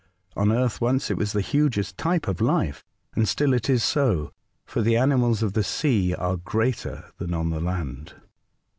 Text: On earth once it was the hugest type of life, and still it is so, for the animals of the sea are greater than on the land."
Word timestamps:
On 0.35 0.51
earth 0.51 0.81
once 0.81 1.11
it 1.11 1.17
was 1.17 1.31
the 1.31 1.41
hugest 1.41 1.95
type 1.95 2.27
of 2.27 2.41
life, 2.41 2.83
and 3.13 3.29
still 3.29 3.53
it 3.53 3.69
is 3.69 3.83
so, 3.83 4.33
for 4.65 4.81
the 4.81 4.97
animals 4.97 5.43
of 5.43 5.53
the 5.53 5.63
sea 5.63 6.15
are 6.15 6.37
greater 6.37 7.11
than 7.19 7.35
on 7.35 7.51
the 7.51 7.59
land." 7.61 8.15